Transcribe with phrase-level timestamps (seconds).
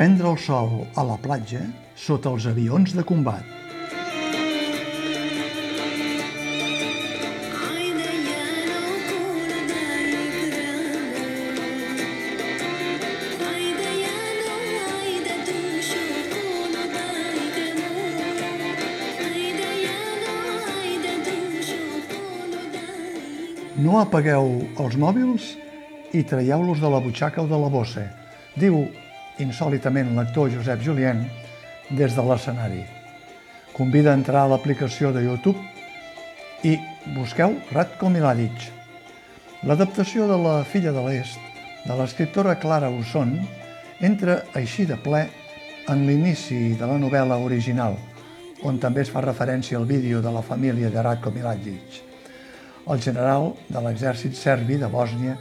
[0.00, 1.58] Prendre el sol a la platja
[1.92, 3.44] sota els avions de combat.
[23.76, 24.48] No apagueu
[24.80, 25.52] els mòbils
[26.16, 28.08] i traieu-los de la butxaca o de la bossa,
[28.56, 28.86] diu
[29.44, 31.22] insòlitament l'actor Josep Julien
[31.90, 32.82] des de l'escenari.
[33.76, 35.58] Convida a entrar a l'aplicació de YouTube
[36.64, 36.76] i
[37.14, 38.68] busqueu Ratko Mladic.
[39.64, 41.40] L'adaptació de La filla de l'Est,
[41.86, 43.34] de l'escriptora Clara Usson,
[44.00, 45.24] entra així de ple
[45.88, 47.96] en l'inici de la novel·la original,
[48.62, 52.04] on també es fa referència al vídeo de la família de Ratko Mladic
[52.88, 55.36] el general de l'exèrcit serbi de Bòsnia,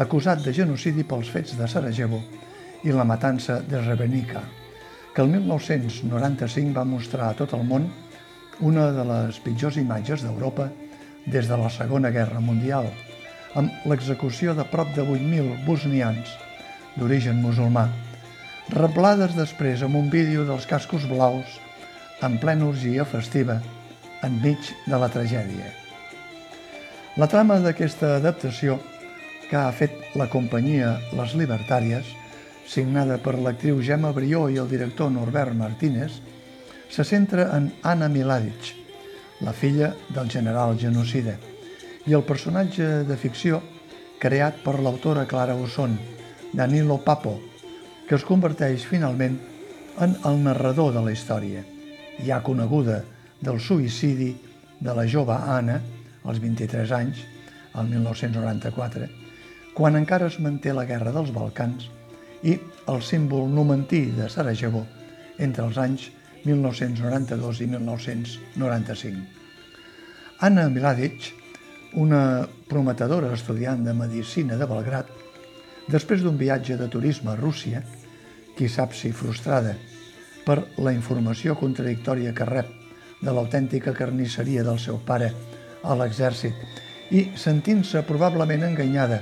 [0.00, 2.20] acusat de genocidi pels fets de Sarajevo
[2.84, 4.42] i la matança de Srebrenica,
[5.14, 7.88] que el 1995 va mostrar a tot el món
[8.60, 10.68] una de les pitjors imatges d'Europa
[11.26, 12.88] des de la Segona Guerra Mundial,
[13.58, 16.36] amb l'execució de prop de 8.000 bosnians
[16.96, 17.88] d'origen musulmà,
[18.70, 21.58] reblades després amb un vídeo dels cascos blaus
[22.22, 23.58] en plena orgia festiva
[24.22, 25.72] enmig de la tragèdia.
[27.18, 28.78] La trama d'aquesta adaptació,
[29.50, 32.06] que ha fet la companyia Les Libertàries,
[32.70, 36.20] signada per l'actriu Gemma Brió i el director Norbert Martínez,
[36.90, 38.76] se centra en Anna Miladic,
[39.40, 41.34] la filla del general genocida,
[42.06, 43.60] i el personatge de ficció
[44.22, 45.98] creat per l'autora Clara Usson,
[46.52, 47.40] Danilo Papo,
[48.06, 49.38] que es converteix finalment
[49.98, 51.66] en el narrador de la història,
[52.22, 53.02] ja coneguda
[53.42, 54.34] del suïcidi
[54.78, 55.80] de la jove Anna,
[56.22, 57.24] als 23 anys,
[57.74, 59.08] el 1994,
[59.74, 61.88] quan encara es manté la Guerra dels Balcans
[62.42, 62.56] i
[62.88, 64.86] el símbol numantí de Sarajevo
[65.38, 66.08] entre els anys
[66.44, 69.24] 1992 i 1995.
[70.40, 71.34] Anna Miladic,
[72.00, 75.08] una prometedora estudiant de Medicina de Belgrat,
[75.90, 77.82] després d'un viatge de turisme a Rússia,
[78.56, 79.74] qui sap si frustrada
[80.44, 82.70] per la informació contradictòria que rep
[83.20, 85.32] de l'autèntica carnisseria del seu pare
[85.84, 89.20] a l'exèrcit i sentint-se probablement enganyada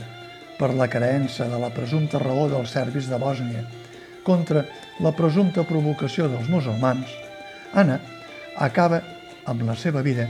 [0.59, 3.63] per la creença de la presumpta raó dels serbis de Bòsnia
[4.27, 4.65] contra
[5.01, 7.07] la presumpta provocació dels musulmans,
[7.73, 8.01] Anna
[8.57, 9.01] acaba
[9.47, 10.27] amb la seva vida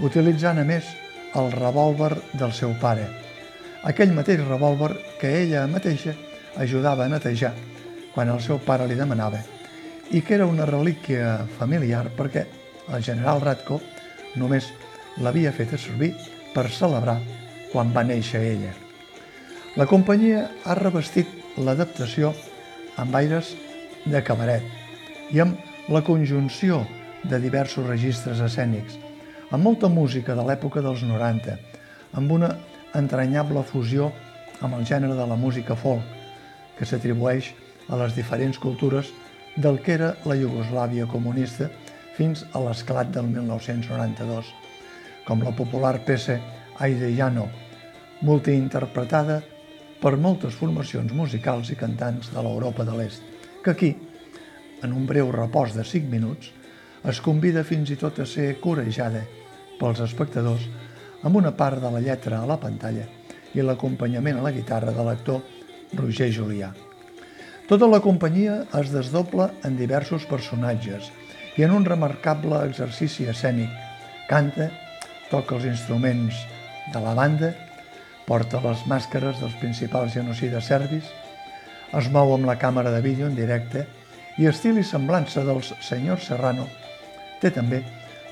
[0.00, 0.86] utilitzant a més
[1.34, 3.08] el revòlver del seu pare,
[3.82, 6.14] aquell mateix revòlver que ella mateixa
[6.56, 7.52] ajudava a netejar
[8.14, 9.42] quan el seu pare li demanava
[10.14, 12.46] i que era una relíquia familiar perquè
[12.94, 13.80] el general Ratko
[14.38, 14.70] només
[15.18, 16.14] l'havia fet servir
[16.54, 17.18] per celebrar
[17.72, 18.83] quan va néixer ella.
[19.74, 21.26] La companyia ha revestit
[21.58, 22.28] l'adaptació
[23.02, 23.48] amb aires
[24.06, 26.76] de cabaret i amb la conjunció
[27.26, 28.94] de diversos registres escènics,
[29.50, 31.56] amb molta música de l'època dels 90,
[32.14, 32.52] amb una
[32.94, 34.12] entranyable fusió
[34.62, 36.04] amb el gènere de la música folk,
[36.78, 37.48] que s'atribueix
[37.90, 39.10] a les diferents cultures
[39.56, 41.66] del que era la Iugoslàvia comunista
[42.14, 44.52] fins a l'esclat del 1992
[45.26, 46.38] com la popular peça
[46.78, 47.48] Aire Llano,
[48.22, 49.40] multiinterpretada
[50.00, 53.22] per moltes formacions musicals i cantants de l'Europa de l'Est,
[53.64, 53.92] que aquí,
[54.82, 56.50] en un breu repòs de 5 minuts,
[57.04, 59.24] es convida fins i tot a ser corejada
[59.80, 60.64] pels espectadors
[61.24, 63.04] amb una part de la lletra a la pantalla
[63.54, 65.42] i l'acompanyament a la guitarra de l'actor
[65.96, 66.72] Roger Julià.
[67.68, 71.10] Tota la companyia es desdobla en diversos personatges
[71.56, 73.70] i en un remarcable exercici escènic
[74.28, 74.68] canta
[75.30, 76.40] toca els instruments
[76.92, 77.54] de la banda,
[78.28, 81.10] porta les màscares dels principals genocides serbis,
[81.94, 83.84] es mou amb la càmera de vídeo en directe
[84.38, 86.66] i estil i semblança dels Senyor Serrano
[87.44, 87.82] té també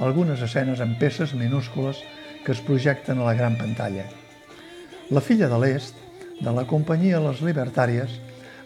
[0.00, 2.00] algunes escenes en peces minúscules
[2.44, 4.06] que es projecten a la gran pantalla.
[5.10, 5.94] La filla de l'Est,
[6.40, 8.16] de la companyia Les Libertàries,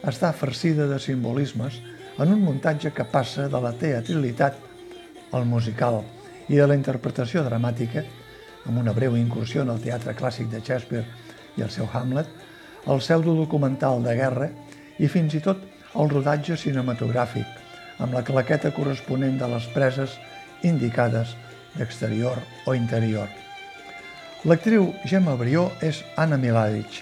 [0.06, 1.80] està farcida de simbolismes
[2.22, 4.56] en un muntatge que passa de la teatralitat
[5.34, 6.00] al musical
[6.48, 8.04] i de la interpretació dramàtica,
[8.66, 11.06] amb una breu incursió en el teatre clàssic de Shakespeare
[11.56, 12.28] i el seu Hamlet,
[12.86, 14.50] el pseudodocumental de guerra
[14.98, 15.62] i fins i tot
[15.96, 17.46] el rodatge cinematogràfic,
[18.02, 20.18] amb la claqueta corresponent de les preses
[20.62, 21.34] indicades
[21.76, 23.28] d'exterior o interior.
[24.46, 27.00] L'actriu Gemma Brió és Anna Miladic,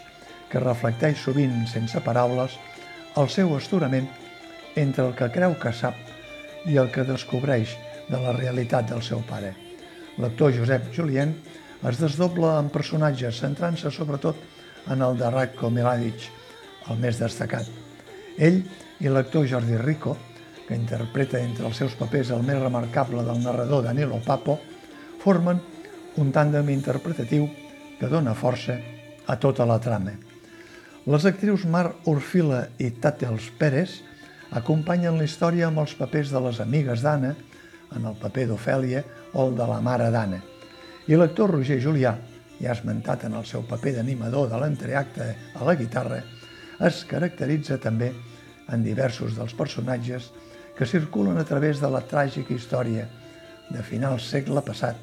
[0.50, 2.54] que reflecteix sovint, sense paraules,
[3.18, 4.08] el seu astorament
[4.76, 5.98] entre el que creu que sap
[6.70, 7.76] i el que descobreix
[8.08, 9.63] de la realitat del seu pare.
[10.22, 11.34] L'actor Josep Julien
[11.88, 14.38] es desdobla en personatges, centrant-se sobretot
[14.92, 16.28] en el de Ratko Miladic,
[16.90, 17.66] el més destacat,
[18.38, 18.62] Ell
[19.00, 20.16] i l'actor Jordi Rico,
[20.66, 24.58] que interpreta entre els seus papers el més remarcable del narrador Danilo Papo,
[25.22, 25.60] formen
[26.20, 27.46] un tàndem interpretatiu
[27.98, 28.78] que dona força
[29.26, 30.14] a tota la trama.
[31.04, 33.98] Les actrius Mar Urfila i Tàtels Pérez
[34.56, 37.34] acompanyen la història amb els papers de les amigues d'Anna,
[37.96, 39.02] en el paper d'Ofèlia
[39.32, 40.40] o el de la mare d'Anna.
[41.06, 42.14] I l'actor Roger Julià,
[42.60, 46.22] ja esmentat en el seu paper d'animador de l'entreacte a la guitarra,
[46.80, 48.12] es caracteritza també
[48.72, 50.30] en diversos dels personatges
[50.74, 53.06] que circulen a través de la tràgica història
[53.70, 54.98] de final segle passat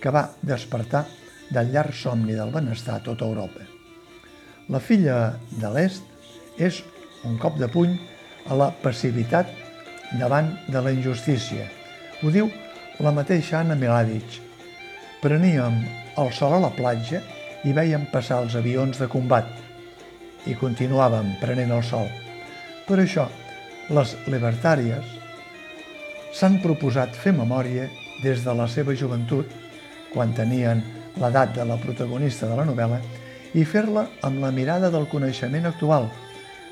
[0.00, 1.04] que va despertar
[1.50, 3.62] del llarg somni del benestar a tota Europa.
[4.68, 6.80] La filla de l'Est és
[7.24, 7.94] un cop de puny
[8.48, 9.48] a la passivitat
[10.20, 11.68] davant de la injustícia.
[12.22, 12.46] Ho diu
[13.02, 14.38] la mateixa Anna Miladic.
[15.22, 15.80] Preníem
[16.20, 17.20] el sol a la platja
[17.66, 19.48] i veiem passar els avions de combat
[20.46, 22.06] i continuàvem prenent el sol.
[22.86, 23.26] Per això,
[23.96, 25.10] les libertàries
[26.36, 27.88] s'han proposat fer memòria
[28.22, 29.50] des de la seva joventut,
[30.12, 30.84] quan tenien
[31.18, 33.00] l'edat de la protagonista de la novel·la,
[33.54, 36.08] i fer-la amb la mirada del coneixement actual,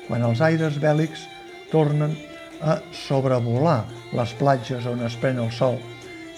[0.07, 1.27] quan els aires bèl·lics
[1.71, 2.15] tornen
[2.63, 3.83] a sobrevolar
[4.15, 5.79] les platges on es pren el sol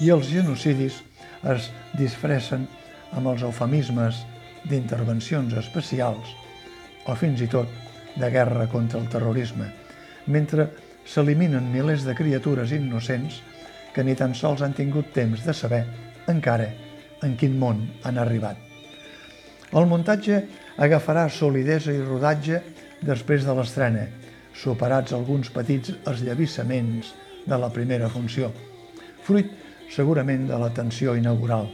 [0.01, 0.97] i els genocidis
[1.53, 2.65] es disfressen
[3.15, 4.23] amb els eufemismes
[4.65, 6.33] d'intervencions especials
[7.05, 7.69] o fins i tot
[8.15, 9.67] de guerra contra el terrorisme,
[10.25, 10.69] mentre
[11.05, 13.41] s'eliminen milers de criatures innocents
[13.93, 15.83] que ni tan sols han tingut temps de saber
[16.31, 16.71] encara
[17.23, 18.57] en quin món han arribat.
[19.75, 20.41] El muntatge
[20.81, 22.61] agafarà solidesa i rodatge
[23.05, 24.07] després de l'estrena,
[24.55, 27.11] superats alguns petits esllavissaments
[27.45, 28.51] de la primera funció,
[29.25, 29.51] fruit
[29.91, 31.67] segurament de la tensió inaugural.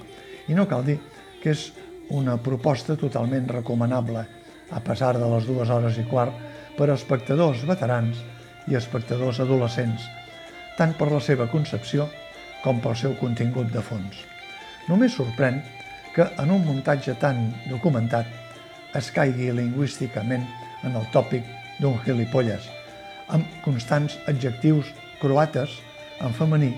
[0.49, 0.97] I no cal dir
[1.41, 1.69] que és
[2.11, 4.25] una proposta totalment recomanable,
[4.71, 6.33] a pesar de les dues hores i quart,
[6.77, 8.19] per a espectadors veterans
[8.71, 10.03] i espectadors adolescents,
[10.77, 12.07] tant per la seva concepció
[12.63, 14.25] com pel seu contingut de fons.
[14.89, 15.61] Només sorprèn
[16.15, 18.27] que en un muntatge tan documentat
[18.97, 20.47] es caigui lingüísticament
[20.83, 21.47] en el tòpic
[21.81, 22.67] d'un gilipolles,
[23.33, 24.91] amb constants adjectius
[25.21, 25.79] croates
[26.21, 26.71] en femení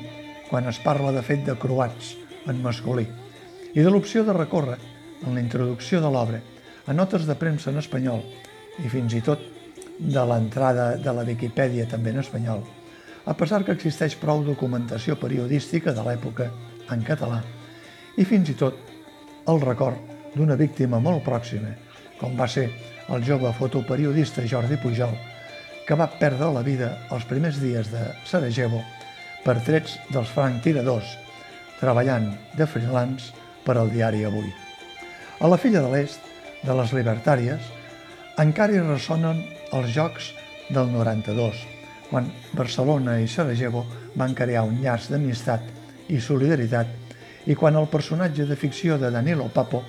[0.50, 2.14] quan es parla de fet de croats
[2.48, 3.08] en masculí,
[3.74, 4.78] i de l'opció de recórrer
[5.26, 6.40] en la introducció de l'obra
[6.88, 8.24] a notes de premsa en espanyol
[8.84, 9.44] i fins i tot
[10.00, 12.64] de l'entrada de la Viquipèdia també en espanyol,
[13.26, 16.50] a pesar que existeix prou documentació periodística de l'època
[16.92, 17.42] en català
[18.20, 18.78] i fins i tot
[19.50, 21.72] el record d'una víctima molt pròxima,
[22.20, 22.68] com va ser
[23.10, 25.16] el jove fotoperiodista Jordi Pujol,
[25.88, 28.82] que va perdre la vida els primers dies de Sarajevo
[29.44, 31.18] per trets dels franctiradors,
[31.82, 33.34] treballant de freelance
[33.66, 34.48] per al diari Avui.
[35.44, 36.22] A la filla de l'Est,
[36.64, 37.72] de les libertàries,
[38.40, 39.44] encara hi ressonen
[39.76, 40.32] els Jocs
[40.72, 41.60] del 92,
[42.10, 43.84] quan Barcelona i Sarajevo
[44.16, 45.68] van crear un llaç d'amistat
[46.14, 46.88] i solidaritat
[47.50, 49.84] i quan el personatge de ficció de Danilo Papo,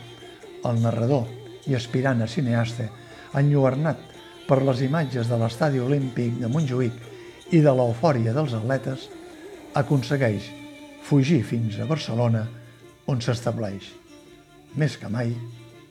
[0.67, 1.29] el narrador
[1.71, 2.89] i aspirant a cineasta,
[3.41, 4.01] enlluernat
[4.49, 9.09] per les imatges de l'estadi olímpic de Montjuïc i de l'eufòria dels atletes,
[9.75, 10.51] aconsegueix
[11.05, 12.47] fugir fins a Barcelona,
[13.07, 13.91] on s'estableix.
[14.81, 15.35] Més que mai,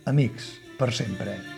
[0.09, 1.52] amics per sempre.